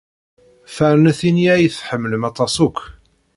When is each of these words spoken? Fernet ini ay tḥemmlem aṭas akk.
Fernet 0.75 1.19
ini 1.29 1.45
ay 1.53 1.67
tḥemmlem 1.69 2.23
aṭas 2.29 2.55
akk. 2.65 2.77